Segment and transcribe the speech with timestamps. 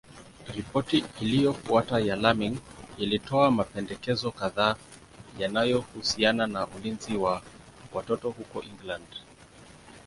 [0.55, 2.59] Ripoti iliyofuata ya Laming
[2.97, 4.75] ilitoa mapendekezo kadhaa
[5.39, 7.41] yanayohusiana na ulinzi wa
[7.93, 9.07] watoto huko England.